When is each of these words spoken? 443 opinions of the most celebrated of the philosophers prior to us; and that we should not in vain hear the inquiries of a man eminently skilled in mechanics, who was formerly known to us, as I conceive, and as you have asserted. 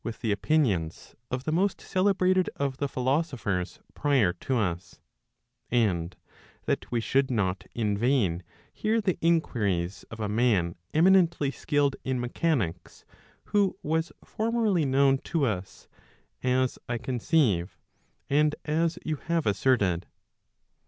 443 0.03 0.31
opinions 0.31 1.15
of 1.29 1.43
the 1.43 1.51
most 1.51 1.79
celebrated 1.79 2.49
of 2.55 2.77
the 2.77 2.87
philosophers 2.87 3.79
prior 3.93 4.33
to 4.33 4.57
us; 4.57 4.99
and 5.69 6.15
that 6.65 6.91
we 6.91 6.99
should 6.99 7.29
not 7.29 7.67
in 7.75 7.95
vain 7.95 8.41
hear 8.73 8.99
the 8.99 9.19
inquiries 9.21 10.03
of 10.09 10.19
a 10.19 10.27
man 10.27 10.73
eminently 10.91 11.51
skilled 11.51 11.95
in 12.03 12.19
mechanics, 12.19 13.05
who 13.43 13.77
was 13.83 14.11
formerly 14.25 14.85
known 14.85 15.19
to 15.19 15.45
us, 15.45 15.87
as 16.41 16.79
I 16.89 16.97
conceive, 16.97 17.77
and 18.27 18.55
as 18.65 18.97
you 19.05 19.17
have 19.17 19.45
asserted. 19.45 20.07